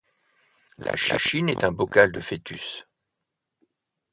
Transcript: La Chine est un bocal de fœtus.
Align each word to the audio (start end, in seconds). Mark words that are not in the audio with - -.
La 0.79 0.95
Chine 0.95 1.47
est 1.49 1.63
un 1.63 1.71
bocal 1.71 2.11
de 2.11 2.19
fœtus. 2.21 2.87